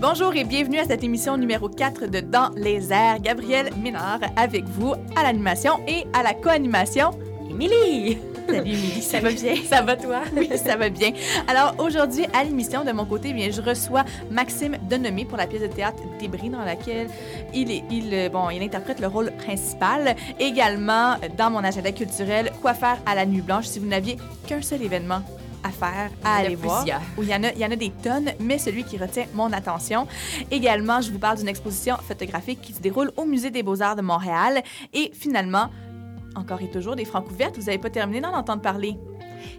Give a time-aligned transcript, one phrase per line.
[0.00, 3.18] Bonjour et bienvenue à cette émission numéro 4 de Dans les airs.
[3.18, 7.10] Gabrielle Ménard avec vous à l'animation et à la co-animation.
[7.50, 8.18] Émilie!
[8.46, 9.56] Salut Émilie, ça va bien?
[9.68, 10.20] Ça va toi?
[10.36, 11.10] Oui, ça va bien.
[11.48, 15.62] Alors aujourd'hui, à l'émission, de mon côté, bien, je reçois Maxime Denomé pour la pièce
[15.62, 17.08] de théâtre Débris dans laquelle
[17.52, 20.14] il, est, il, euh, bon, il interprète le rôle principal.
[20.38, 24.62] Également, dans mon agenda culturel, Quoi faire à la nuit blanche si vous n'aviez qu'un
[24.62, 25.22] seul événement?
[25.68, 26.84] À faire, à aller voir.
[27.16, 29.26] Où il y, en a, il y en a des tonnes, mais celui qui retient
[29.34, 30.06] mon attention.
[30.50, 34.02] Également, je vous parle d'une exposition photographique qui se déroule au Musée des beaux-arts de
[34.02, 34.62] Montréal.
[34.92, 35.68] Et finalement,
[36.34, 37.56] encore et toujours des francs ouvertes.
[37.56, 38.96] Vous n'avez pas terminé d'en entendre parler?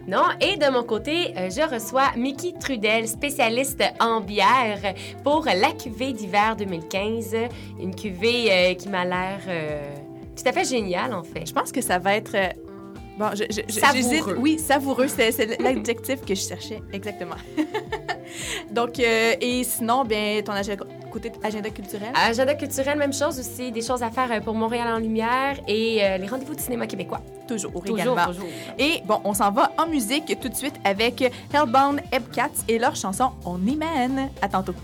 [0.06, 5.72] Non, et de mon côté, euh, je reçois Mickey Trudel, spécialiste en bière, pour la
[5.72, 7.36] cuvée d'hiver 2015.
[7.80, 9.94] Une cuvée euh, qui m'a l'air euh,
[10.36, 11.46] tout à fait géniale, en fait.
[11.46, 12.36] Je pense que ça va être...
[13.20, 14.36] Bon, je, je, savoureux.
[14.38, 17.34] Oui, savoureux, c'est l'adjectif que je cherchais, exactement.
[18.70, 20.54] Donc, et sinon, bien, ton
[21.12, 22.12] côté agenda culturel?
[22.14, 23.70] Agenda culturel, même chose aussi.
[23.72, 26.86] Des choses à faire euh, pour Montréal en lumière et euh, les rendez-vous de cinéma
[26.86, 27.20] québécois.
[27.46, 28.24] Toujours, toujours, également.
[28.24, 28.48] Toujours.
[28.78, 31.20] Et bon, on s'en va en musique tout de suite avec
[31.52, 34.30] Hellbound Ebcats et leur chanson On mène.
[34.40, 34.74] À tantôt.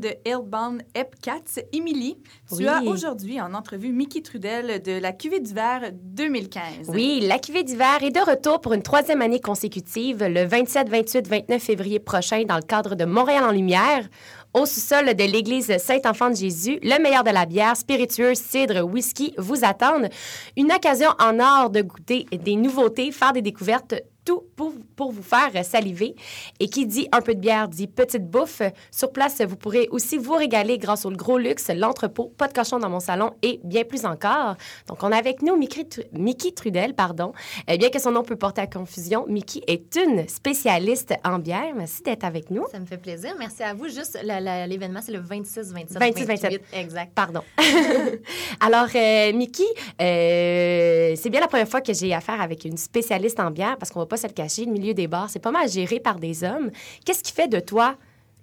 [0.00, 1.58] De Hellbound Epcats.
[1.72, 2.16] Emily,
[2.56, 6.88] tu as aujourd'hui en entrevue Mickey Trudel de la cuvée d'hiver 2015.
[6.88, 11.28] Oui, la cuvée d'hiver est de retour pour une troisième année consécutive, le 27, 28,
[11.28, 14.08] 29 février prochain, dans le cadre de Montréal en Lumière.
[14.54, 19.32] Au sous-sol de l'église Saint-Enfant de Jésus, le meilleur de la bière, spiritueuse, cidre, whisky
[19.38, 20.10] vous attendent.
[20.58, 25.22] Une occasion en or de goûter des nouveautés, faire des découvertes tout pour, pour, vous
[25.22, 26.14] faire saliver.
[26.60, 28.62] Et qui dit un peu de bière dit petite bouffe.
[28.90, 32.80] Sur place, vous pourrez aussi vous régaler grâce au gros luxe, l'entrepôt, pas de cochon
[32.80, 34.56] dans mon salon et bien plus encore.
[34.88, 37.32] Donc, on a avec nous Mickey, Trudel, pardon.
[37.68, 41.72] Eh bien que son nom peut porter à confusion, Mickey est une spécialiste en bière.
[41.76, 42.66] Merci d'être avec nous.
[42.72, 43.36] Ça me fait plaisir.
[43.38, 43.86] Merci à vous.
[43.86, 46.62] Juste, l'événement, c'est le 26, 27, 26, 27.
[46.72, 47.12] Exact.
[47.14, 47.42] Pardon.
[48.60, 49.62] Alors, euh, Mickey,
[50.00, 53.92] euh, c'est bien la première fois que j'ai affaire avec une spécialiste en bière parce
[53.92, 56.16] qu'on va pas se le cacher, le milieu des bars, c'est pas mal géré par
[56.16, 56.72] des hommes.
[57.04, 57.94] Qu'est-ce qui fait de toi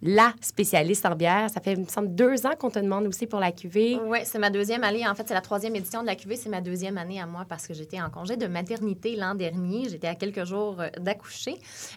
[0.01, 1.49] la spécialiste en bière.
[1.49, 3.99] Ça fait, il me semble, deux ans qu'on te demande aussi pour la cuvée.
[4.05, 5.07] Oui, c'est ma deuxième année.
[5.07, 6.35] En fait, c'est la troisième édition de la cuvée.
[6.35, 9.89] C'est ma deuxième année à moi parce que j'étais en congé de maternité l'an dernier.
[9.89, 11.55] J'étais à quelques jours euh, d'accoucher.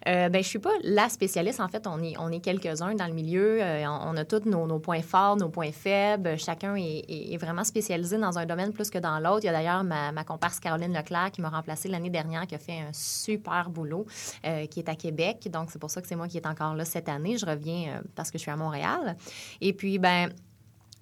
[0.08, 1.60] Euh, ben, je suis pas la spécialiste.
[1.60, 3.62] En fait, on est, on est quelques-uns dans le milieu.
[3.62, 6.38] Euh, on, a tous nos, points forts, nos points faibles.
[6.38, 9.40] Chacun est, vraiment spécialisé dans un domaine plus que dans l'autre.
[9.42, 12.58] Il y a d'ailleurs ma, comparse Caroline Leclerc qui m'a remplacée l'année dernière, qui a
[12.58, 14.06] fait un super boulot,
[14.46, 15.48] euh, qui est à Québec.
[15.50, 17.36] Donc, c'est pour ça que c'est moi qui est encore là cette année.
[17.36, 19.16] Je reviens parce que je suis à Montréal.
[19.60, 20.30] Et puis, ben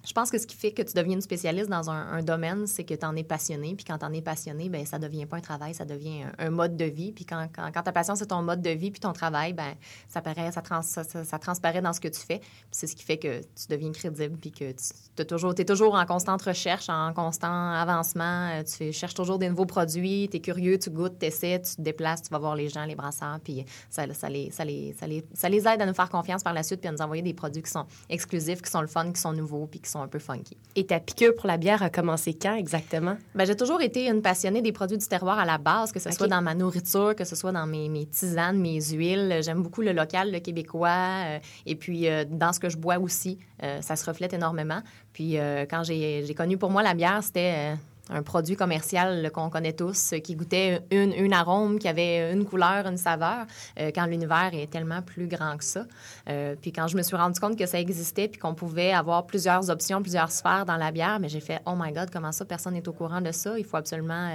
[0.05, 2.83] je pense que ce qui fait que tu deviens une spécialiste dans un, domaine, c'est
[2.83, 3.75] que tu en es passionné.
[3.75, 6.49] Puis quand tu en es passionné, ben ça devient pas un travail, ça devient un,
[6.49, 7.11] mode de vie.
[7.11, 9.73] Puis quand, quand, ta passion, c'est ton mode de vie, puis ton travail, ben
[10.07, 11.03] ça, paraît, ça, trans, ça,
[11.39, 12.41] transparaît dans ce que tu fais.
[12.71, 16.41] c'est ce qui fait que tu deviens crédible, puis que tu es toujours, en constante
[16.41, 18.49] recherche, en constant avancement.
[18.51, 21.75] Euh, tu cherches toujours des nouveaux produits, tu es curieux, tu goûtes, tu essaies, tu
[21.75, 25.93] te déplaces, tu vas voir les gens, les brasseurs, puis ça les aide à nous
[25.93, 28.71] faire confiance par la suite, puis à nous envoyer des produits qui sont exclusifs, qui
[28.71, 30.57] sont le fun, qui sont nouveaux, puis qui sont un peu funky.
[30.75, 33.17] Et ta piqûre pour la bière a commencé quand exactement?
[33.35, 36.11] Ben, j'ai toujours été une passionnée des produits du terroir à la base, que ce
[36.11, 39.39] soit dans ma nourriture, que ce soit dans mes, mes tisanes, mes huiles.
[39.41, 41.25] J'aime beaucoup le local, le québécois.
[41.25, 44.81] Euh, et puis, euh, dans ce que je bois aussi, euh, ça se reflète énormément.
[45.13, 45.37] Puis,
[45.69, 47.75] quand j'ai connu pour moi la bière, c'était
[48.11, 52.97] un produit commercial qu'on connaît tous, qui goûtait une, arôme, qui avait une couleur, une
[52.97, 53.45] saveur,
[53.95, 55.85] quand l'univers est tellement plus grand que ça.
[56.61, 59.69] puis quand je me suis rendu compte que ça existait, puis qu'on pouvait avoir plusieurs
[59.69, 62.73] options, plusieurs sphères dans la bière, mais j'ai fait, oh my God, comment ça, personne
[62.73, 63.57] n'est au courant de ça?
[63.57, 64.29] Il faut absolument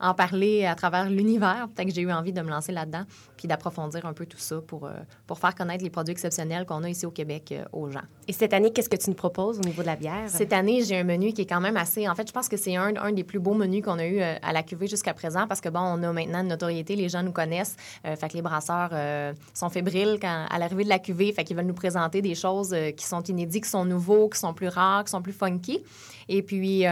[0.00, 1.68] en parler à travers l'univers.
[1.74, 3.04] Peut-être que j'ai eu envie de me lancer là-dedans,
[3.44, 4.88] puis d'approfondir un peu tout ça pour,
[5.26, 8.00] pour faire connaître les produits exceptionnels qu'on a ici au Québec aux gens.
[8.26, 10.28] Et cette année, qu'est-ce que tu nous proposes au niveau de la bière?
[10.28, 12.08] Cette année, j'ai un menu qui est quand même assez.
[12.08, 14.18] En fait, je pense que c'est un, un, des plus beaux menus qu'on a eu
[14.18, 17.10] euh, à la cuvée jusqu'à présent parce que, bon, on a maintenant une notoriété, les
[17.10, 17.76] gens nous connaissent.
[18.06, 21.30] Euh, fait que les brasseurs euh, sont fébriles quand, à l'arrivée de la cuvée.
[21.32, 24.54] Fait qu'ils veulent nous présenter des choses qui sont inédites, qui sont nouveaux, qui sont
[24.54, 25.84] plus rares, qui sont plus funky.
[26.30, 26.86] Et puis.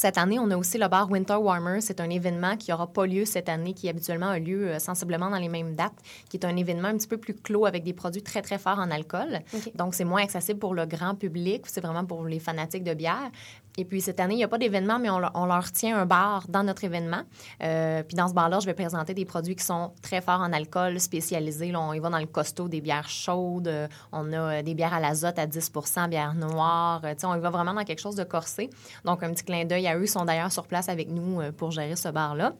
[0.00, 1.80] Cette année, on a aussi le bar Winter Warmer.
[1.80, 5.28] C'est un événement qui n'aura pas lieu cette année, qui habituellement a lieu euh, sensiblement
[5.28, 5.98] dans les mêmes dates,
[6.30, 8.78] qui est un événement un petit peu plus clos avec des produits très, très forts
[8.78, 9.40] en alcool.
[9.74, 11.62] Donc, c'est moins accessible pour le grand public.
[11.66, 13.28] C'est vraiment pour les fanatiques de bière.
[13.78, 16.46] Et puis cette année, il n'y a pas d'événement, mais on, leur tient un bar
[16.48, 17.22] dans notre événement.
[17.62, 20.52] Euh, puis dans ce bar-là, je vais présenter des produits qui sont très forts en
[20.52, 21.70] alcool, spécialisés.
[21.70, 23.68] Là, on y va dans le costaud des bières chaudes.
[23.68, 25.72] Euh, on a euh, des bières à l'azote à 10
[26.10, 27.02] bières noires.
[27.16, 28.68] sais, on y va vraiment dans quelque chose de corsé.
[29.04, 30.02] Donc, un petit clin d'œil à eux.
[30.02, 32.54] Ils sont d'ailleurs sur place avec nous pour gérer ce bar-là.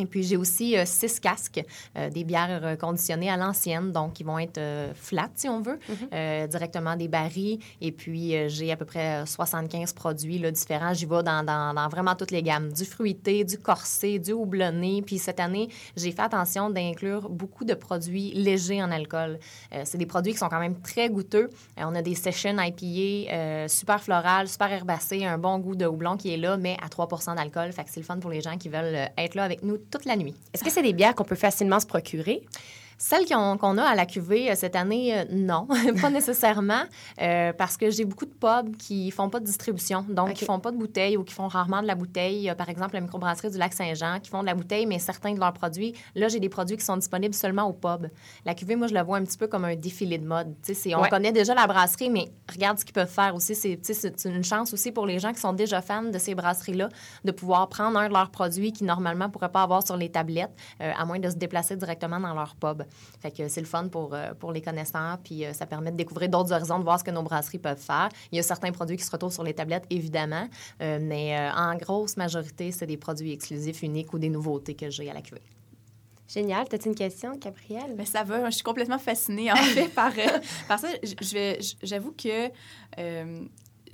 [0.00, 1.62] Et puis, j'ai aussi euh, six casques,
[1.96, 5.78] euh, des bières conditionnées à l'ancienne, donc qui vont être euh, flat, si on veut,
[5.88, 6.48] mhm.
[6.48, 7.60] directement des barils.
[7.80, 10.94] Et puis, j'ai à peu près 75 produits là, différents.
[10.94, 15.02] J'y vais dans, dans, dans, vraiment toutes les gammes, du fruité, du corsé, du houblonné.
[15.02, 19.38] Puis, cette année, j'ai fait attention d'inclure beaucoup de produits légers en alcool.
[19.84, 21.50] c'est des produits qui sont quand même très goûteux.
[21.76, 26.32] on a des sessions IPA super florales, super herbacées, un bon goût de houblon qui
[26.32, 27.72] est là, mais à 3% d'alcool.
[27.72, 29.78] Fait que c'est le fun pour les gens qui veulent être là avec nous
[30.52, 32.42] Est-ce que c'est des bières qu'on peut facilement se procurer?
[32.98, 35.66] Celles qu'on a à la cuvée euh, cette année, euh, non,
[36.00, 36.82] pas nécessairement,
[37.20, 40.60] euh, parce que j'ai beaucoup de pubs qui font pas de distribution, donc qui font
[40.60, 42.52] pas de bouteilles ou qui font rarement de la bouteille.
[42.56, 45.52] Par exemple, la microbrasserie du Lac-Saint-Jean qui font de la bouteille, mais certains de leurs
[45.52, 48.08] produits, là, j'ai des produits qui sont disponibles seulement au pub.
[48.44, 50.54] La cuvée, moi, je la vois un petit peu comme un défilé de mode.
[50.96, 53.54] On connaît déjà la brasserie, mais regarde ce qu'ils peuvent faire aussi.
[53.54, 56.88] C'est une chance aussi pour les gens qui sont déjà fans de ces brasseries-là
[57.24, 60.10] de pouvoir prendre un de leurs produits qui, normalement, ne pourraient pas avoir sur les
[60.10, 62.83] tablettes, à moins de se déplacer directement dans leur pub.
[63.20, 65.96] Fait que c'est le fun pour, euh, pour les connaisseurs, puis euh, ça permet de
[65.96, 68.08] découvrir d'autres horizons, de voir ce que nos brasseries peuvent faire.
[68.32, 70.48] Il y a certains produits qui se retrouvent sur les tablettes, évidemment,
[70.80, 75.10] euh, mais en grosse majorité, c'est des produits exclusifs, uniques ou des nouveautés que j'ai
[75.10, 75.42] à la cuvée.
[76.26, 76.66] Génial.
[76.68, 77.94] T'as-tu une question, Gabrielle?
[77.96, 78.46] Mais ça va.
[78.46, 80.12] Je suis complètement fascinée, en fait, par,
[80.66, 80.88] par ça.
[81.82, 82.48] J'avoue que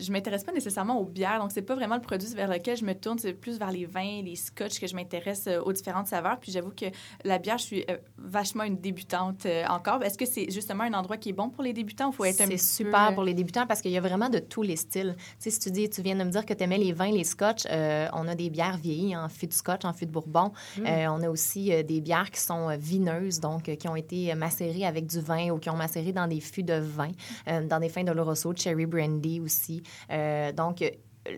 [0.00, 2.84] je m'intéresse pas nécessairement aux bières, donc c'est pas vraiment le produit vers lequel je
[2.84, 6.06] me tourne, c'est plus vers les vins, les scotch que je m'intéresse euh, aux différentes
[6.06, 6.38] saveurs.
[6.40, 6.86] Puis j'avoue que
[7.24, 10.02] la bière, je suis euh, vachement une débutante euh, encore.
[10.02, 12.40] Est-ce que c'est justement un endroit qui est bon pour les débutants ou faut être
[12.40, 15.14] un C'est super pour les débutants parce qu'il y a vraiment de tous les styles.
[15.16, 17.10] Tu sais, si tu dis, tu viens de me dire que tu aimais les vins,
[17.10, 20.52] les scotch, on a des bières vieillies en fût de scotch, en fût de bourbon.
[20.78, 20.86] Mm.
[20.86, 25.20] on a aussi des bières qui sont vineuses, donc qui ont été macérées avec du
[25.20, 27.10] vin ou qui ont macéré dans des fûts de vin,
[27.46, 29.82] dans des fins de Rosso, cherry brandy aussi.
[30.10, 30.84] Euh, donc,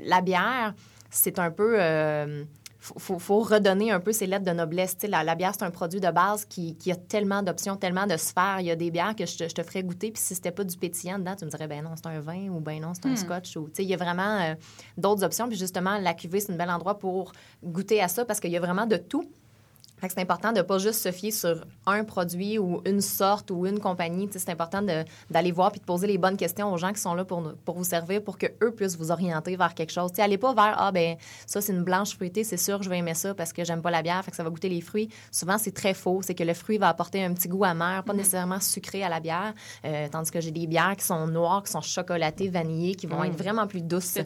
[0.05, 0.75] la bière,
[1.11, 1.77] c'est un peu...
[1.79, 2.45] Euh,
[2.83, 4.97] faut, faut, redonner un peu ses lettres de noblesse.
[5.07, 8.57] La, la, bière, c'est un produit de base qui, a tellement d'options, tellement de sphères.
[8.59, 10.77] Il y a des bières que je te, ferais goûter, puis si c'était pas du
[10.77, 13.13] pétillant dedans, tu me dirais, ben non, c'est un vin, ou ben non, c'est un
[13.13, 13.17] hmm.
[13.17, 13.57] scotch.
[13.57, 14.55] Ou, il y a vraiment euh,
[14.97, 15.47] d'autres options.
[15.47, 17.31] Puis justement, la cuvée, c'est un bel endroit pour
[17.63, 19.31] goûter à ça parce qu'il y a vraiment de tout
[20.09, 23.67] c'est important de ne pas juste se fier sur un produit ou une sorte ou
[23.67, 24.29] une compagnie.
[24.33, 24.83] C'est important
[25.31, 27.77] d'aller voir puis de poser les bonnes questions aux gens qui sont là pour, pour
[27.77, 30.11] vous servir pour qu'eux puissent vous orienter vers quelque chose.
[30.19, 31.17] Allez pas vers Ah, ben
[31.47, 33.91] ça, c'est une blanche fruitée, c'est sûr, je vais aimer ça parce que j'aime pas
[33.91, 35.09] la bière, fait que ça va goûter les fruits.
[35.31, 36.21] Souvent, c'est très faux.
[36.23, 38.17] C'est que le fruit va apporter un petit goût amer, pas mm-hmm.
[38.17, 39.55] nécessairement sucré à la bière.
[39.85, 43.21] Euh, tandis que j'ai des bières qui sont noires, qui sont chocolatées, vanillées, qui vont
[43.21, 43.27] mm.
[43.27, 44.19] être vraiment plus douces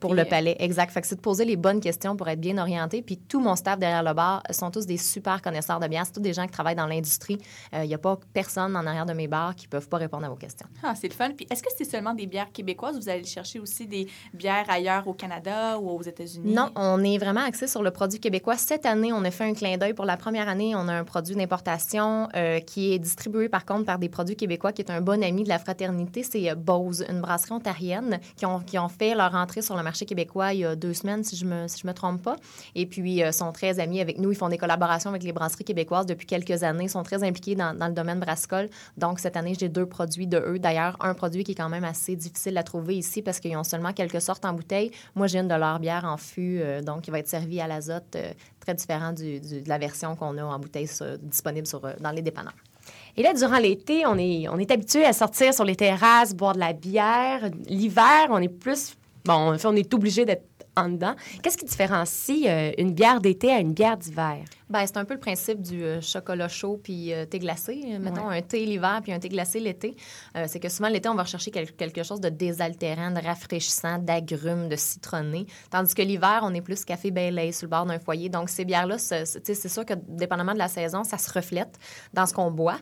[0.00, 0.56] pour le palais.
[0.58, 0.90] Exact.
[0.92, 3.02] Fait que c'est de poser les bonnes questions pour être bien orienté.
[3.02, 6.04] Puis tout mon staff derrière le bar sont tous des super connaisseurs de bière.
[6.04, 7.38] C'est tous des gens qui travaillent dans l'industrie.
[7.72, 9.96] Il euh, n'y a pas personne en arrière de mes bars qui ne peuvent pas
[9.96, 10.66] répondre à vos questions.
[10.82, 11.30] Ah, c'est le fun.
[11.34, 12.96] Puis est-ce que c'est seulement des bières québécoises?
[12.96, 16.52] Ou vous allez chercher aussi des bières ailleurs au Canada ou aux États-Unis?
[16.52, 18.56] Non, on est vraiment axé sur le produit québécois.
[18.56, 19.94] Cette année, on a fait un clin d'œil.
[19.94, 23.86] Pour la première année, on a un produit d'importation euh, qui est distribué par contre
[23.86, 26.22] par des produits québécois qui est un bon ami de la fraternité.
[26.22, 29.82] C'est euh, Bose, une brasserie ontarienne qui ont, qui ont fait leur entrée sur le
[29.82, 32.22] marché québécois il y a deux semaines, si je ne me, si je me trompe
[32.22, 32.36] pas.
[32.74, 34.32] Et puis, sont très amis avec nous.
[34.32, 37.72] Ils font des collaborations avec les brasseries québécoises depuis quelques années, sont très impliqués dans,
[37.72, 38.68] le domaine brassicole.
[38.96, 40.58] Donc, cette année, j'ai deux produits de eux.
[40.58, 43.64] D'ailleurs, un produit qui est quand même assez difficile à trouver ici parce qu'ils ont
[43.64, 44.90] seulement quelques sortes en bouteille.
[45.14, 47.66] Moi, j'ai une de leur bière en fût, euh, donc qui va être servie à
[47.66, 50.88] l'azote, euh, très différent du, de la version qu'on a en bouteille
[51.22, 52.54] disponible sur, euh, dans les dépanneurs.
[53.16, 56.54] Et là, durant l'été, on est, on est habitué à sortir sur les terrasses, boire
[56.54, 57.50] de la bière.
[57.66, 58.96] L'hiver, on est plus...
[59.24, 61.14] Bon, on est obligé d'être en dedans.
[61.42, 64.38] Qu'est-ce qui différencie euh, une bière d'été à une bière d'hiver?
[64.68, 67.98] Ben, c'est un peu le principe du euh, chocolat chaud puis euh, thé glacé.
[67.98, 69.96] Mettons un thé l'hiver puis un thé glacé l'été.
[70.46, 74.76] c'est que souvent, l'été, on va rechercher quelque chose de désaltérant, de rafraîchissant, d'agrumes, de
[74.76, 75.46] citronné.
[75.70, 78.28] Tandis que l'hiver, on est plus café Bailey sur le bord d'un foyer.
[78.28, 81.78] Donc, ces bières-là, c'est sûr que dépendamment de la saison, ça se reflète
[82.12, 82.78] dans ce qu'on boit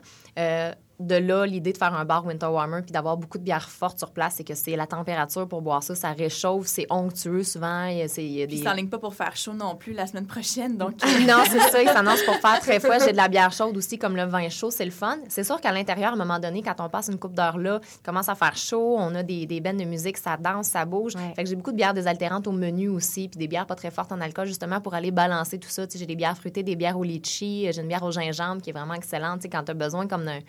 [0.99, 3.99] de là, l'idée de faire un bar winter warmer puis d'avoir beaucoup de bières fortes
[3.99, 7.85] sur place, c'est que c'est la température pour boire ça, ça réchauffe, c'est onctueux souvent.
[7.85, 8.57] Il y a, des...
[8.57, 10.93] s'enligne pas pour faire chaud non plus la semaine prochaine, donc...
[11.27, 12.97] non, c'est ça, il s'annonce pour faire très froid.
[12.99, 15.17] J'ai de la bière chaude aussi, comme le vin chaud, c'est le fun.
[15.27, 17.79] C'est sûr qu'à l'intérieur, à un moment donné, quand on passe une coupe d'heure là,
[17.83, 20.85] il commence à faire chaud, on a des, des bennes de musique, ça danse, ça
[20.85, 21.13] bouge.
[21.35, 23.91] Fait que j'ai beaucoup de bières désaltérantes au menu aussi, puis des bières pas très
[23.91, 25.85] fortes en alcool, justement, pour aller balancer tout ça.
[25.93, 28.73] J'ai des bières fruitées, des bières au litchi, j'ai une bière au gingembre qui est
[28.73, 30.39] vraiment excellente, quand tu as besoin comme d'un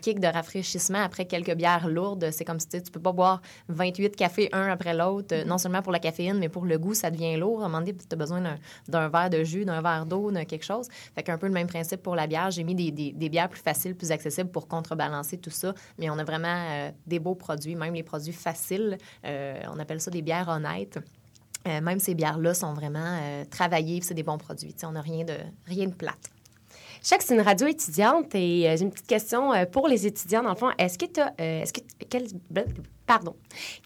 [0.00, 2.30] kick de rafraîchissement après quelques bières lourdes.
[2.30, 5.46] C'est comme si tu peux pas boire 28 cafés un après l'autre, mm-hmm.
[5.46, 7.62] non seulement pour la caféine, mais pour le goût, ça devient lourd.
[7.62, 8.42] À un moment donné, tu as besoin
[8.88, 10.88] d'un verre de jus, d'un verre d'eau, d'un quelque chose.
[11.14, 12.50] Fait qu'un peu le même principe pour la bière.
[12.50, 15.74] J'ai mis des, bières plus faciles, plus accessibles pour contrebalancer tout ça.
[15.98, 18.98] Mais on a vraiment euh, des beaux produits, même les produits faciles.
[19.24, 20.98] Euh, on appelle ça des bières honnêtes.
[21.66, 23.18] Euh, même ces bières-là sont vraiment
[23.50, 24.74] travaillées, c'est des bons produits.
[24.82, 26.33] on n'a rien de, rien de plate.
[27.04, 30.42] Je sais que c'est une radio étudiante et j'ai une petite question pour les étudiants.
[30.42, 31.34] Dans le fond, est-ce que tu as.
[31.36, 31.80] est-ce que.
[32.08, 32.24] Quel,
[33.06, 33.36] Pardon.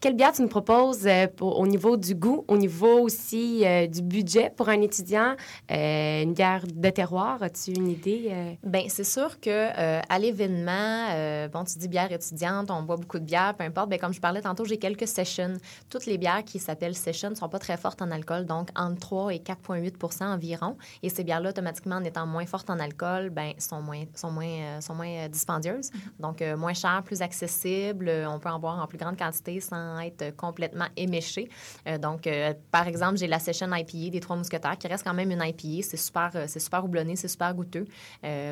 [0.01, 4.01] Quelle bière tu nous proposes euh, au niveau du goût, au niveau aussi euh, du
[4.01, 5.35] budget pour un étudiant?
[5.71, 8.57] Euh, une bière de terroir, as-tu une idée?
[8.63, 9.69] Bien, c'est sûr que
[10.09, 13.89] à l'événement, bon, tu dis bière étudiante, on boit beaucoup de bière, peu importe.
[13.89, 15.53] Bien, comme je parlais tantôt, j'ai quelques sessions.
[15.89, 18.99] Toutes les bières qui s'appellent sessions ne sont pas très fortes en alcool, donc entre
[18.99, 20.77] 3 et 4,8 environ.
[21.03, 24.79] Et ces bières-là, automatiquement, en étant moins fortes en alcool, ben sont moins, sont moins,
[24.79, 25.91] sont moins dispendieuses.
[25.91, 26.21] Mm-hmm.
[26.21, 28.09] Donc, moins chères, plus accessibles.
[28.27, 31.49] On peut en boire en plus grande quantité sans être complètement éméché.
[31.87, 35.13] Euh, donc, euh, par exemple, j'ai la session IPA des Trois Mousquetaires qui reste quand
[35.13, 35.83] même une IPA.
[35.87, 37.85] C'est super, euh, c'est super houblonné, c'est super goûteux.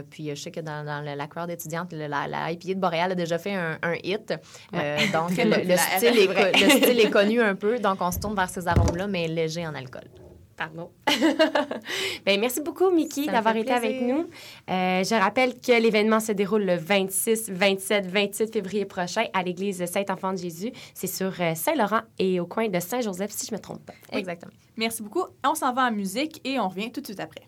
[0.09, 3.37] puis, je sais que dans, la crowd étudiante, la, la, IPA de Boréal a déjà
[3.37, 4.33] fait un, hit.
[5.13, 7.79] donc, le, style est, le style est connu un peu.
[7.79, 10.07] Donc, on se tourne vers ces arômes-là, mais léger en alcool.
[10.57, 10.89] Pardon.
[12.25, 14.25] ben, merci beaucoup, Mickey, d'avoir été avec nous.
[14.69, 19.85] Euh, je rappelle que l'événement se déroule le 26, 27, 28 février prochain à l'église
[19.85, 20.71] Saint-Enfant de Jésus.
[20.95, 23.93] C'est sur euh, Saint-Laurent et au coin de Saint-Joseph, si je ne me trompe pas.
[24.17, 24.51] Exactement.
[24.77, 25.25] Merci beaucoup.
[25.45, 27.47] On s'en va en musique et on revient tout de suite après.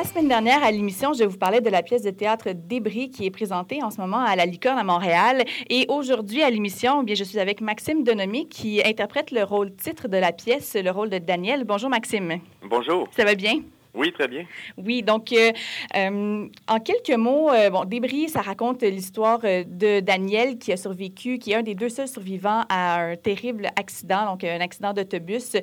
[0.00, 3.26] La semaine dernière, à l'émission, je vous parlais de la pièce de théâtre Débris qui
[3.26, 5.44] est présentée en ce moment à la Licorne à Montréal.
[5.68, 9.76] Et aujourd'hui, à l'émission, eh bien, je suis avec Maxime Denomé qui interprète le rôle
[9.76, 11.64] titre de la pièce, le rôle de Daniel.
[11.64, 12.40] Bonjour, Maxime.
[12.62, 13.08] Bonjour.
[13.14, 13.60] Ça va bien?
[13.92, 14.46] Oui, très bien.
[14.78, 15.52] Oui, donc euh,
[15.94, 21.36] euh, en quelques mots, euh, bon, Débris, ça raconte l'histoire de Daniel qui a survécu,
[21.36, 25.58] qui est un des deux seuls survivants à un terrible accident, donc un accident d'autobus.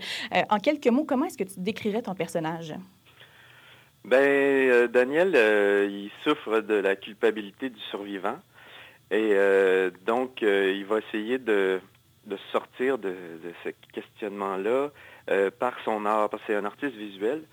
[0.52, 2.76] en quelques mots, comment est-ce que tu décrirais ton personnage?
[4.08, 5.36] Ben, Daniel,
[5.92, 8.40] il souffre de la culpabilité du survivant
[9.12, 9.36] et
[10.06, 11.80] donc il va essayer de,
[12.52, 14.92] sortir de, de ce questionnement-là
[15.60, 17.44] par son art, parce que c'est un artiste visuel.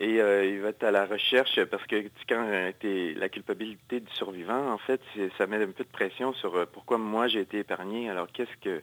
[0.00, 4.10] Et euh, il va être à la recherche parce que quand tu la culpabilité du
[4.14, 5.00] survivant, en fait,
[5.36, 8.08] ça met un peu de pression sur euh, pourquoi moi j'ai été épargné.
[8.08, 8.80] Alors qu'est-ce que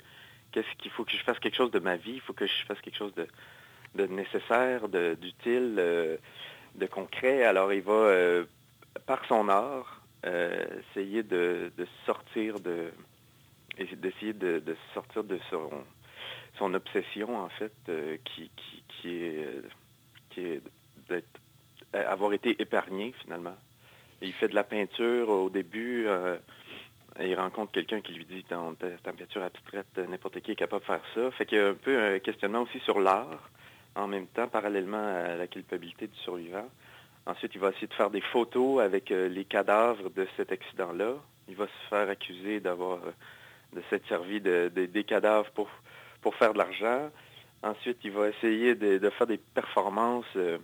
[0.52, 2.66] qu'est-ce qu'il faut que je fasse quelque chose de ma vie, il faut que je
[2.68, 3.28] fasse quelque chose de,
[3.96, 6.18] de nécessaire, d'utile, euh,
[6.78, 7.44] de, concret.
[7.44, 8.44] Alors il va,
[9.06, 11.72] par son art, essayer de,
[12.06, 12.92] sortir de
[13.78, 17.74] d'essayer de, sortir de son, obsession en fait
[18.24, 18.50] qui,
[19.02, 19.62] qui, est
[20.32, 20.62] qui est
[21.96, 23.56] euh, avoir été épargné finalement.
[24.22, 26.06] il fait de la peinture au début.
[26.08, 26.38] Euh,
[27.20, 30.86] il rencontre quelqu'un qui lui dit dans ta peinture abstraite, n'importe qui est capable de
[30.86, 31.32] faire ça.
[31.32, 33.50] Fait qu'il y a un peu un questionnement aussi sur l'art,
[33.98, 36.68] en même temps, parallèlement à la culpabilité du survivant.
[37.26, 41.16] Ensuite, il va essayer de faire des photos avec euh, les cadavres de cet accident-là.
[41.50, 43.00] Il va se faire accuser d'avoir
[43.74, 45.70] de s'être servi de, des cadavres pour,
[46.22, 47.10] pour faire de l'argent.
[47.64, 50.58] Ensuite, il va essayer de, faire des performances euh,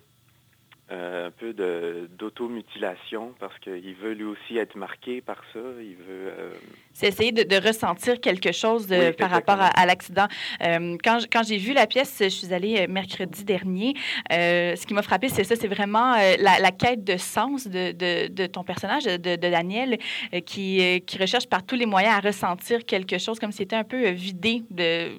[0.89, 5.60] un peu d'automutilation parce qu'il veut lui aussi être marqué par ça.
[5.80, 6.28] Il veut.
[6.28, 6.54] Euh,
[6.91, 10.28] C'est essayer de, ressentir quelque chose par rapport à, l'accident.
[10.62, 13.96] Euh, quand quand j'ai vu la pièce, je suis allée mercredi dernier.
[14.30, 18.63] ce qui m'a frappé, c'est ça, c'est vraiment la, quête de sens de, de, ton
[18.63, 19.98] personnage, de, Daniel,
[20.46, 23.84] qui, qui recherche par tous les moyens à ressentir quelque chose comme si c'était un
[23.84, 25.12] peu vidé de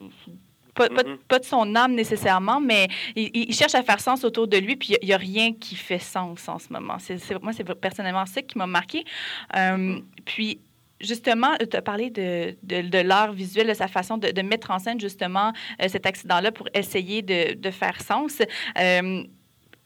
[0.74, 4.96] Pas, de son âme nécessairement, mais il, cherche à faire sens autour de lui, puis
[5.00, 6.96] il n'y a, rien qui fait sens en ce moment.
[6.98, 9.04] C'est, moi, c'est personnellement ça qui m'a marqué.
[9.56, 10.60] Euh, puis,
[11.00, 15.00] justement, tu as parlé de, de, l'art visuel, de sa façon de, mettre en scène
[15.00, 18.42] justement euh, cet accident-là pour essayer de, faire sens.
[18.78, 19.24] Euh,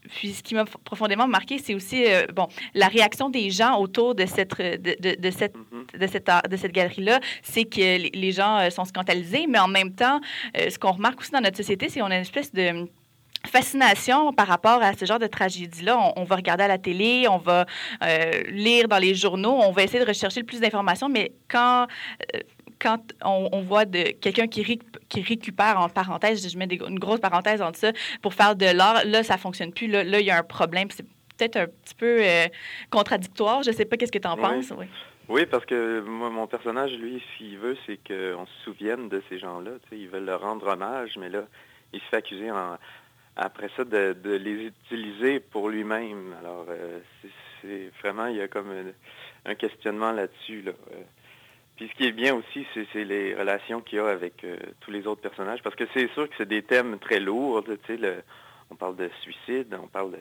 [0.09, 4.15] puis ce qui m'a profondément marqué, c'est aussi euh, bon, la réaction des gens autour
[4.15, 5.99] de cette, de, de, cette, mm-hmm.
[5.99, 7.21] de cette, de cette galerie-là.
[7.43, 10.21] C'est que les gens euh, sont scandalisés, mais en même temps,
[10.57, 12.89] euh, ce qu'on remarque aussi dans notre société, c'est qu'on a une espèce de
[13.47, 16.13] fascination par rapport à ce genre de tragédie-là.
[16.17, 17.67] On, va regarder à la télé, on va
[18.49, 21.87] lire dans les journaux, on va essayer de rechercher le plus d'informations, mais quand
[22.81, 27.61] quand on, voit de quelqu'un qui, qui récupère en parenthèse, je mets une grosse parenthèse
[27.63, 29.87] entre ça, pour faire de l'art, là, ça fonctionne plus.
[29.87, 30.89] Là, il y a un problème.
[30.91, 32.47] C'est peut-être un petit peu euh,
[32.91, 33.63] contradictoire.
[33.63, 34.73] Je ne sais pas qu'est-ce que tu en penses?
[34.77, 34.87] Oui.
[35.29, 35.47] oui.
[35.47, 39.73] parce que moi, mon personnage, lui, s'il veut, c'est qu'on se souvienne de ces gens-là.
[39.93, 41.45] Ils veulent leur rendre hommage, mais là,
[41.93, 42.51] il se fait accuser
[43.37, 46.35] après ça de, les utiliser pour lui-même.
[46.41, 46.99] Alors, euh,
[47.63, 48.73] c'est vraiment, il y a comme
[49.45, 50.63] un, questionnement là-dessus.
[50.63, 50.73] Là.
[51.79, 54.91] Puis ce qui est bien aussi, c'est les relations qu'il y a avec euh, tous
[54.91, 57.63] les autres personnages, parce que c'est sûr que c'est des thèmes très lourds.
[57.65, 58.25] Tu sais,
[58.69, 60.19] on parle de suicide, on parle de...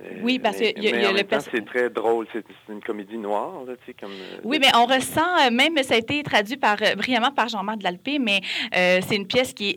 [0.00, 3.74] Euh, oui, parce que y a, le C'est très drôle, c'est une comédie noire, tu
[3.84, 4.10] sais, comme.
[4.10, 8.18] Euh, oui, mais on ressent, même ça a été traduit par brillamment par Jean-Marc Dalpé,
[8.18, 8.40] mais
[8.72, 9.76] c'est une pièce qui,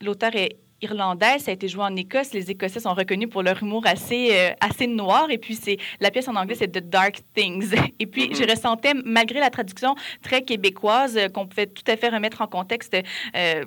[0.00, 1.42] l'auteur est irlandaise.
[1.42, 2.32] Ça a été joué en Écosse.
[2.32, 5.30] Les Écossais sont reconnus pour leur humour assez, euh, assez noir.
[5.30, 7.74] Et puis, c'est la pièce en anglais, c'est The Dark Things.
[7.98, 8.50] Et puis, je mm-hmm.
[8.50, 12.96] ressentais, malgré la traduction très québécoise, euh, qu'on pouvait tout à fait remettre en contexte.
[13.36, 13.64] Euh,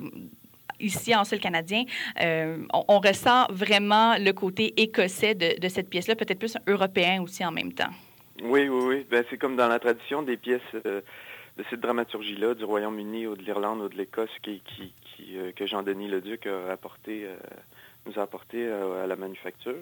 [0.80, 1.84] ici en seul canadien,
[2.18, 7.52] on, ressent vraiment le côté écossais de, de cette pièce-là, peut-être plus européen aussi en
[7.52, 7.90] même temps.
[8.42, 9.06] Oui, oui, oui.
[9.08, 10.60] Ben, c'est comme dans la tradition des pièces
[11.56, 14.92] de cette dramaturgie-là du Royaume-Uni ou de l'Irlande ou de l'Écosse qui, qui,
[15.34, 17.36] euh, que Jean-Denis Leduc a apporté, euh,
[18.06, 19.76] nous a apporté euh, à la manufacture.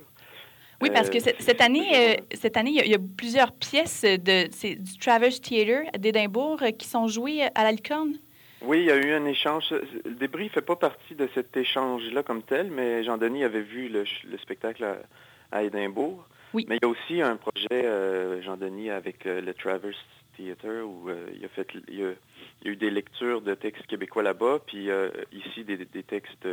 [0.81, 5.39] Oui, parce que cette, année, cette année, il y, a, plusieurs pièces de, du Travers
[5.39, 8.15] Theatre d'Édimbourg qui sont jouées à la licorne.
[8.63, 9.75] Oui, il y a eu un échange.
[10.07, 13.91] Le débris ne fait pas partie de cet échange-là comme tel, mais Jean-Denis avait vu
[13.91, 14.07] le,
[14.39, 14.87] spectacle
[15.53, 16.27] à, Édimbourg.
[16.55, 16.65] Oui.
[16.67, 19.93] Mais il y a aussi un projet, Jean-Denis, avec le Travers
[20.41, 22.13] Où il, a fait, il, y a
[22.65, 26.49] eu des lectures de textes québécois là-bas, puis euh, ici des, textes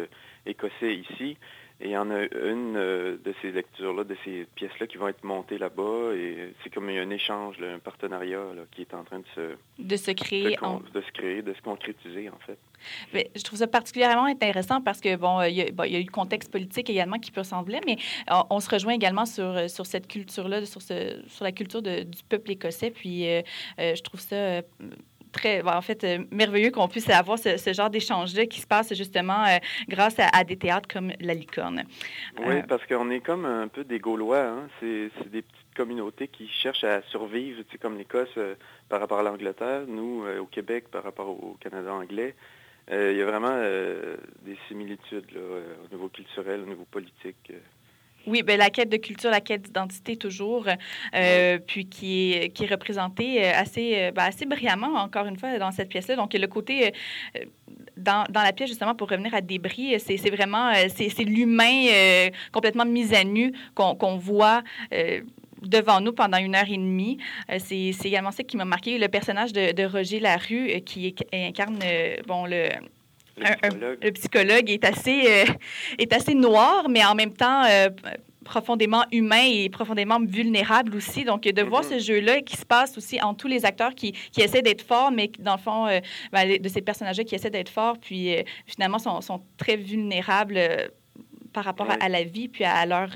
[0.45, 1.37] écossais ici.
[1.79, 5.07] Et il y en a une euh, de ces lectures-là, de ces pièces-là qui vont
[5.07, 6.13] être montées là-bas.
[6.15, 10.11] Et c'est comme un échange, un partenariat qui est en train de se, de se
[10.11, 10.55] créer.
[10.55, 12.57] De, de se créer, de se concrétiser, en fait.
[13.13, 15.99] Mais je trouve ça particulièrement intéressant parce que, bon, il y, a, il y a
[15.99, 17.97] eu le contexte politique également qui peut ressembler, mais
[18.49, 22.23] on, se rejoint également sur, sur cette culture-là, sur, ce, sur la culture de, du
[22.23, 22.91] peuple écossais.
[22.91, 23.41] Puis euh,
[23.79, 24.61] euh, je trouve ça
[25.37, 29.45] très, en fait, euh, merveilleux qu'on puisse avoir ce, genre d'échange-là qui se passe justement
[29.45, 31.83] euh, grâce à, des théâtres comme La Licorne.
[32.39, 34.45] Oui, euh, parce qu'on est comme un peu des Gaulois.
[34.45, 34.67] Hein?
[34.79, 38.37] C'est des petites communautés qui cherchent à survivre, tu sais, comme l'Écosse
[38.89, 42.35] par rapport à l'Angleterre, nous, au Québec, par rapport au Canada anglais.
[42.91, 43.55] il y a vraiment
[44.41, 45.41] des similitudes là,
[45.85, 47.51] au niveau culturel, au niveau politique.
[48.27, 50.67] Oui, ben, la quête de culture, la quête d'identité toujours,
[51.15, 55.37] euh, puis qui est, qui est représentée euh, assez, euh, ben, assez brillamment, encore une
[55.37, 56.15] fois, dans cette pièce-là.
[56.17, 56.93] Donc, le côté...
[57.95, 63.15] Dans, dans, la pièce, justement, pour revenir à Débris, c'est vraiment c'est l'humain complètement mis
[63.15, 64.61] à nu qu'on voit
[65.63, 67.17] devant nous pendant une heure et demie.
[67.57, 68.99] c'est également ça qui m'a marqué.
[68.99, 71.79] Le personnage de, de Roger Larue, qui incarne
[72.27, 72.69] bon, le,
[73.37, 74.69] le psychologue.
[74.69, 75.53] est assez, euh,
[75.97, 77.89] est assez noir, mais en même temps euh,
[78.43, 81.23] profondément humain et profondément vulnérable aussi.
[81.23, 81.99] Donc, de voir mm-hmm.
[81.99, 85.11] ce jeu-là qui se passe aussi en tous les acteurs qui, qui essaient d'être forts,
[85.11, 85.99] mais dans le fond, euh,
[86.31, 90.59] ben, de ces personnages-là qui essaient d'être forts, puis finalement sont, sont, très vulnérables
[91.53, 93.09] par rapport à, la vie, puis à leur,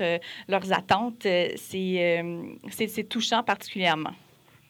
[0.48, 1.26] leurs attentes.
[1.56, 4.12] C'est touchant particulièrement.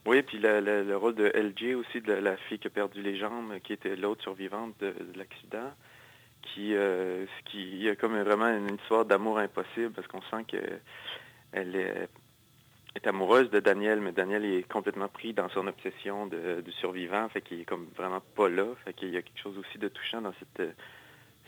[0.05, 3.59] Oui, puis le, rôle de LJ aussi, de la fille qui a perdu les jambes,
[3.63, 5.71] qui était l'autre survivante de, l'accident,
[6.43, 12.09] qui, euh, qui a comme vraiment une histoire d'amour impossible parce qu'on sent qu'elle est,
[12.97, 17.29] est, amoureuse de Daniel, mais Daniel est complètement pris dans son obsession de, du survivant,
[17.29, 19.87] fait qu'il est comme vraiment pas là, fait qu'il y a quelque chose aussi de
[19.87, 20.77] touchant dans cette,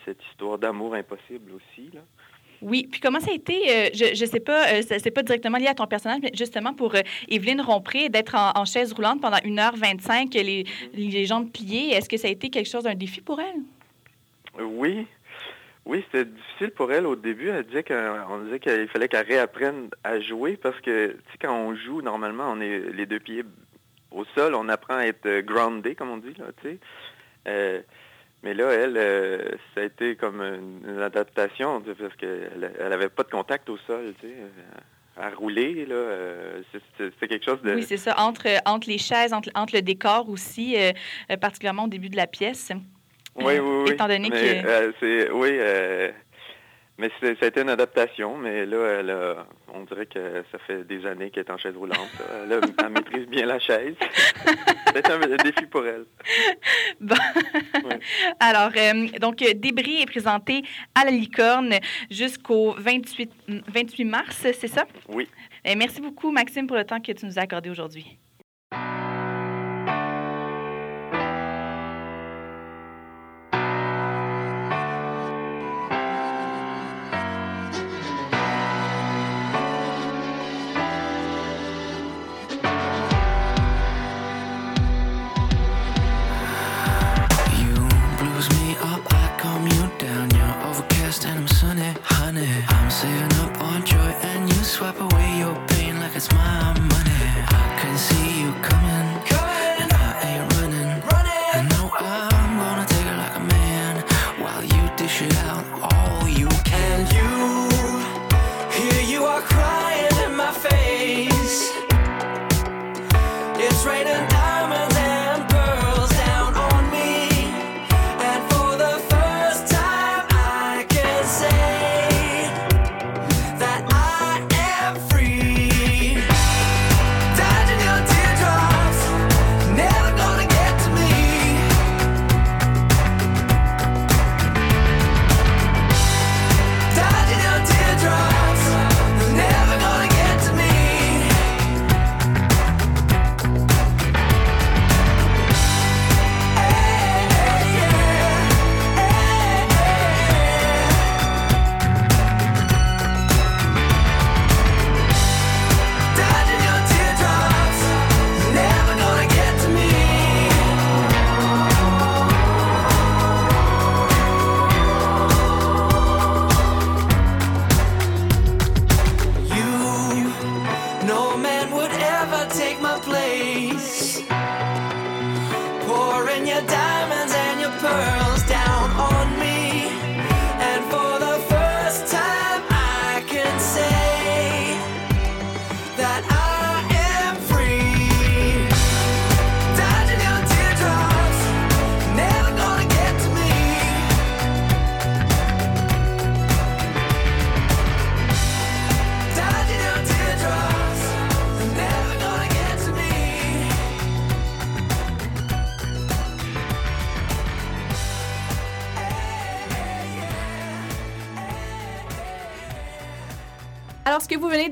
[0.05, 2.03] cette histoire d'amour impossible aussi, là.
[2.65, 5.59] Oui, puis comment ça a été, euh, je ne sais pas, euh, c'est pas directement
[5.59, 9.37] lié à ton personnage, mais justement pour euh, Evelyne Rompré, d'être en, chaise roulante pendant
[9.37, 13.39] 1h25, les, les jambes pliées, est-ce que ça a été quelque chose d'un défi pour
[13.39, 13.61] elle?
[14.65, 15.07] Oui.
[15.85, 17.51] Oui, c'était difficile pour elle au début.
[17.51, 21.55] Elle disait qu'on disait qu'il fallait qu'elle réapprenne à jouer parce que, tu sais, quand
[21.55, 23.45] on joue, normalement, on est les deux pieds
[24.11, 26.79] au sol, on apprend à être groundé, comme on dit, là, tu
[27.45, 27.85] sais.
[28.45, 29.39] Mais là, elle, euh,
[29.75, 34.13] ça a été comme une, adaptation parce qu'elle elle avait pas de contact au sol,
[34.21, 34.35] tu sais.
[34.35, 34.81] Euh,
[35.17, 36.63] à rouler, là, euh,
[36.99, 37.75] c'est quelque chose de...
[37.75, 40.77] Oui, c'est ça, entre, entre les chaises, entre, entre le décor aussi,
[41.41, 42.73] particulièrement au début de la pièce.
[43.37, 43.93] Oui, oui, oui.
[43.93, 45.33] Étant donné que...
[45.33, 46.13] oui,
[46.99, 49.37] mais ça a été une adaptation, mais là, elle
[49.75, 51.99] on dirait que ça fait des années qu'elle est en chaise roulante.
[52.49, 53.97] Là, elle maîtrise bien la chaise.
[54.95, 56.05] C'est un défi pour elle.
[57.01, 57.17] Bon.
[58.41, 60.63] Alors, euh, donc, Débris est présenté
[60.95, 61.75] à la licorne
[62.11, 63.31] jusqu'au 28,
[63.67, 64.85] 28 mars, c'est ça?
[65.09, 65.29] Oui.
[65.65, 68.19] Et merci beaucoup, Maxime, pour le temps que tu nous as accordé aujourd'hui.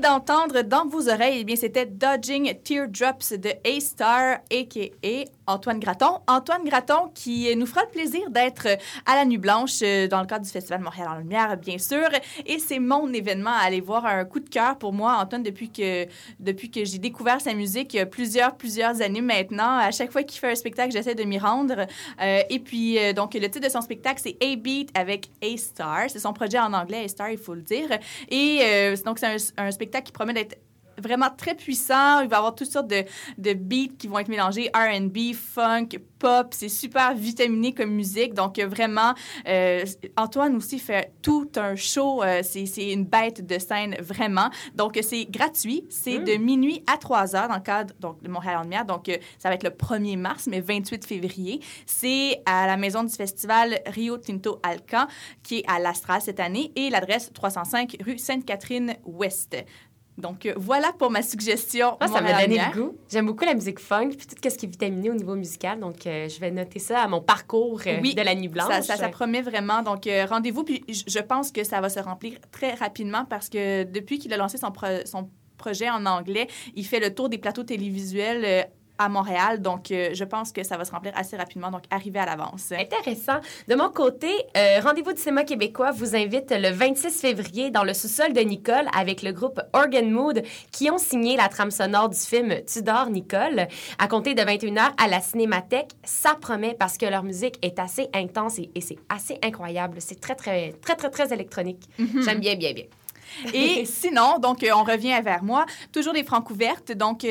[0.03, 5.25] D'entendre dans vos oreilles, eh bien, c'était Dodging Teardrops de A-Star, a.k.a.
[5.47, 6.19] Antoine Graton.
[6.27, 8.67] Antoine Graton qui nous fera le plaisir d'être
[9.05, 12.07] à la Nuit Blanche euh, dans le cadre du Festival Montréal en Lumière, bien sûr.
[12.45, 15.69] Et c'est mon événement à aller voir un coup de cœur pour moi, Antoine, depuis
[15.69, 16.07] que,
[16.39, 19.77] depuis que j'ai découvert sa musique a plusieurs, plusieurs années maintenant.
[19.77, 21.85] À chaque fois qu'il fait un spectacle, j'essaie de m'y rendre.
[22.21, 26.09] Euh, et puis, euh, donc, le titre de son spectacle, c'est A-Beat avec A-Star.
[26.09, 27.89] C'est son projet en anglais, A-Star, il faut le dire.
[28.29, 30.57] Et donc, c'est un, un spectacle qui promet d'être
[30.97, 32.21] vraiment très puissant.
[32.21, 33.03] Il va y avoir toutes sortes de,
[33.37, 36.47] de beats qui vont être mélangés, R&B, funk, pop.
[36.51, 38.33] C'est super vitaminé comme musique.
[38.33, 39.13] Donc, vraiment,
[39.47, 39.85] euh,
[40.17, 42.23] Antoine aussi fait tout un show.
[42.23, 44.49] Euh, c'est une bête de scène, vraiment.
[44.75, 45.85] Donc, c'est gratuit.
[45.89, 46.41] C'est de mm.
[46.41, 48.85] minuit à 3 heures dans le cadre donc, de Montréal en lumière.
[48.85, 51.59] Donc, euh, ça va être le 1er mars, mais 28 février.
[51.85, 55.07] C'est à la maison du festival Rio Tinto Alcan,
[55.43, 59.57] qui est à l'Astral cette année, et l'adresse 305 rue Sainte-Catherine-Ouest.
[60.17, 61.97] Donc, euh, voilà pour ma suggestion.
[61.99, 62.97] Ah, ça m'a donné le goût.
[63.09, 65.79] J'aime beaucoup la musique funk, puis tout ce qui est vitaminé au niveau musical.
[65.79, 68.81] Donc, euh, je vais noter ça à mon parcours euh, de la nuit blanche.
[68.81, 69.81] Ça, ça, promet vraiment.
[69.81, 70.63] Donc, rendez-vous.
[70.63, 74.37] Puis, je pense que ça va se remplir très rapidement parce que depuis qu'il a
[74.37, 74.71] lancé son,
[75.05, 79.61] son projet en anglais, il fait le tour des plateaux télévisuels à Montréal.
[79.61, 81.71] Donc, euh, je pense que ça va se remplir assez rapidement.
[81.71, 82.71] Donc, arrivez à l'avance.
[82.71, 83.39] Intéressant.
[83.67, 87.93] De mon côté, euh, Rendez-vous du cinéma québécois vous invite le 26 février dans le
[87.93, 92.17] sous-sol de Nicole avec le groupe Organ Mood qui ont signé la trame sonore du
[92.17, 95.91] film Tudor Nicole à compter de 21h à la Cinémathèque.
[96.03, 99.97] Ça promet parce que leur musique est assez intense et, c'est assez incroyable.
[99.99, 101.83] C'est très, très, très, très, très électronique.
[101.97, 102.21] Mhm.
[102.23, 102.85] J'aime bien, bien, bien.
[103.53, 105.65] Et sinon, donc, euh, on revient vers moi.
[105.91, 106.91] Toujours des francs ouvertes.
[106.91, 107.25] Donc,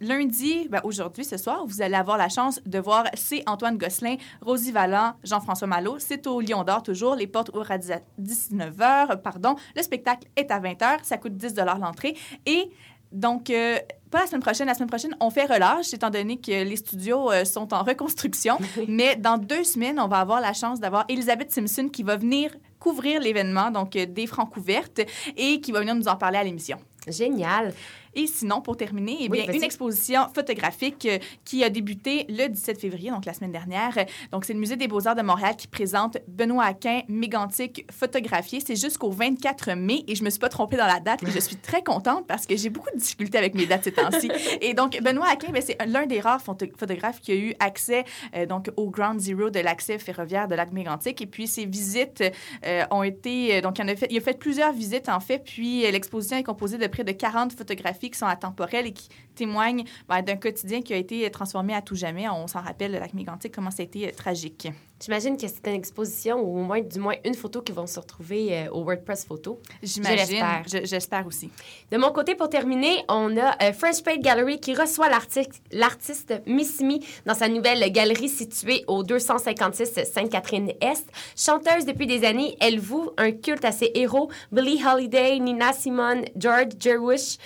[0.00, 3.42] lundi, ben aujourd'hui, ce soir, vous allez avoir la chance de voir C.
[3.46, 5.96] Antoine Gosselin, Rosie Vallant, Jean-François Malo.
[5.98, 7.14] C'est au Lion d'Or toujours.
[7.14, 9.20] Les portes ouvrent à 19h.
[9.22, 9.56] Pardon.
[9.76, 10.98] Le spectacle est à 20h.
[11.02, 12.16] Ça coûte 10 l'entrée.
[12.46, 12.70] Et
[13.12, 13.78] donc, euh,
[14.10, 14.66] pas la semaine prochaine.
[14.66, 18.58] La semaine prochaine, on fait relâche, étant donné que les studios euh, sont en reconstruction.
[18.88, 22.54] Mais dans deux semaines, on va avoir la chance d'avoir Elisabeth Simpson qui va venir
[22.78, 25.00] couvrir l'événement, donc euh, des francs couvertes,
[25.36, 26.78] et qui va venir nous en parler à l'émission.
[27.06, 27.72] Génial.
[28.18, 32.80] Et sinon, pour terminer, eh bien, une exposition photographique euh, qui a débuté le 17
[32.80, 33.96] février, donc la semaine dernière.
[34.32, 38.58] Donc, c'est le Musée des Beaux-Arts de Montréal qui présente Benoît Aquin, mégantique photographié.
[38.58, 41.38] C'est jusqu'au 24 mai et je me suis pas trompée dans la date et je
[41.38, 44.32] suis très contente parce que j'ai beaucoup de difficultés avec mes dates ces temps-ci.
[44.62, 48.04] et donc, Benoît Aquin, ben, c'est l'un des rares photographes qui a eu accès
[48.34, 51.22] euh, donc, au Ground Zero de l'accès ferroviaire de lac mégantique.
[51.22, 52.24] Et puis, ses visites
[52.66, 53.60] euh, ont été...
[53.60, 55.44] donc, il, a fait, il a fait plusieurs visites, en fait.
[55.44, 59.84] Puis, l'exposition est composée de près de 40 photographies qui sont atemporelles et qui témoignent
[60.08, 62.28] ben, d'un quotidien qui a été transformé à tout jamais.
[62.28, 64.68] On s'en rappelle, le lac mégantique, comment ça a été euh, tragique.
[65.00, 68.00] J'imagine que c'est une exposition ou au moins, du moins une photo qui vont se
[68.00, 69.60] retrouver euh, au WordPress Photo.
[69.80, 70.44] J'imagine.
[70.66, 71.50] J'espère aussi.
[71.92, 75.08] De mon côté, pour terminer, on a euh, French Paid Gallery qui reçoit
[75.70, 81.06] l'artiste Missimi dans sa nouvelle galerie située au 256 Sainte-Catherine-Est.
[81.36, 86.24] Chanteuse depuis des années, elle voue un culte à ses héros Billie Holiday, Nina Simone,
[86.36, 87.36] George Jerwish,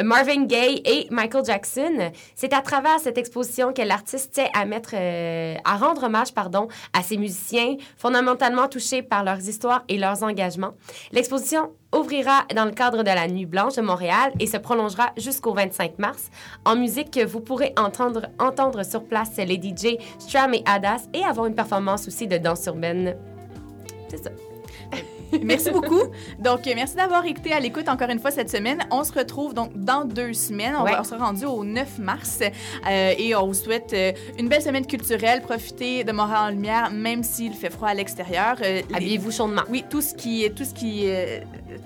[0.00, 2.10] euh, Marvin Gaye et Michael Jackson.
[2.34, 7.01] C'est à travers cette exposition que l'artiste tient à mettre, à rendre hommage, pardon, à
[7.02, 10.74] ces musiciens fondamentalement touchés par leurs histoires et leurs engagements.
[11.12, 15.54] L'exposition ouvrira dans le cadre de la Nuit Blanche de Montréal et se prolongera jusqu'au
[15.54, 16.30] 25 mars.
[16.64, 21.46] En musique, vous pourrez entendre, entendre sur place les DJ Stram et Adas et avoir
[21.46, 23.16] une performance aussi de danse urbaine.
[24.08, 24.30] C'est ça.
[25.42, 26.02] merci beaucoup.
[26.38, 28.80] Donc, merci d'avoir écouté à l'écoute encore une fois cette semaine.
[28.90, 30.74] On se retrouve donc dans deux semaines.
[30.78, 34.62] On, va, sera rendu au 9 mars euh, et on vous souhaite euh, une belle
[34.62, 35.42] semaine culturelle.
[35.42, 38.56] Profitez de Montréal en lumière, même s'il fait froid à l'extérieur.
[38.62, 39.62] Euh, Habillez-vous chaudement.
[39.70, 41.06] Oui, tout ce qui, tout ce qui,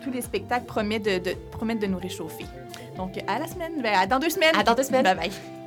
[0.03, 2.47] tous les spectacles promettent de, de, promettent de nous réchauffer.
[2.97, 4.57] Donc, à la semaine, ben, dans deux semaines.
[4.57, 5.03] À dans deux semaines.
[5.03, 5.66] Bye bye.